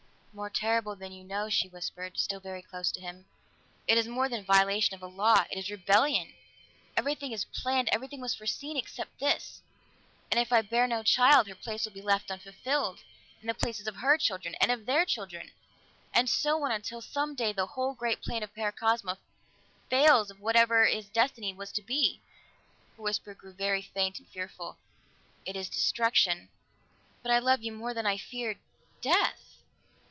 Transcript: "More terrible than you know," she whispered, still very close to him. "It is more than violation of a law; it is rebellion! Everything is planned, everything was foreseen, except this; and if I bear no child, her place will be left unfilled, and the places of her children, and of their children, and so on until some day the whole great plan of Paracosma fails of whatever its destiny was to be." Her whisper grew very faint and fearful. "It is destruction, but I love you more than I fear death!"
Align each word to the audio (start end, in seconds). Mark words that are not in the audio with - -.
"More 0.33 0.49
terrible 0.49 0.95
than 0.95 1.11
you 1.11 1.25
know," 1.25 1.49
she 1.49 1.67
whispered, 1.67 2.17
still 2.17 2.39
very 2.39 2.61
close 2.61 2.89
to 2.93 3.01
him. 3.01 3.25
"It 3.85 3.97
is 3.97 4.07
more 4.07 4.29
than 4.29 4.45
violation 4.45 4.95
of 4.95 5.03
a 5.03 5.07
law; 5.07 5.43
it 5.51 5.59
is 5.59 5.69
rebellion! 5.69 6.33
Everything 6.95 7.33
is 7.33 7.43
planned, 7.43 7.89
everything 7.91 8.21
was 8.21 8.33
foreseen, 8.35 8.77
except 8.77 9.19
this; 9.19 9.61
and 10.31 10.39
if 10.39 10.53
I 10.53 10.61
bear 10.61 10.87
no 10.87 11.03
child, 11.03 11.49
her 11.49 11.53
place 11.53 11.83
will 11.83 11.91
be 11.91 12.01
left 12.01 12.31
unfilled, 12.31 12.99
and 13.41 13.49
the 13.49 13.53
places 13.53 13.87
of 13.87 13.97
her 13.97 14.17
children, 14.17 14.55
and 14.61 14.71
of 14.71 14.85
their 14.85 15.03
children, 15.03 15.51
and 16.13 16.29
so 16.29 16.63
on 16.63 16.71
until 16.71 17.01
some 17.01 17.35
day 17.35 17.51
the 17.51 17.67
whole 17.67 17.93
great 17.93 18.21
plan 18.21 18.41
of 18.41 18.55
Paracosma 18.55 19.17
fails 19.89 20.31
of 20.31 20.39
whatever 20.39 20.85
its 20.85 21.09
destiny 21.09 21.51
was 21.53 21.73
to 21.73 21.81
be." 21.81 22.21
Her 22.95 23.03
whisper 23.03 23.33
grew 23.33 23.51
very 23.51 23.81
faint 23.81 24.17
and 24.19 24.29
fearful. 24.29 24.77
"It 25.45 25.57
is 25.57 25.67
destruction, 25.69 26.47
but 27.21 27.33
I 27.33 27.39
love 27.39 27.61
you 27.63 27.73
more 27.73 27.93
than 27.93 28.05
I 28.05 28.15
fear 28.17 28.55
death!" 29.01 29.49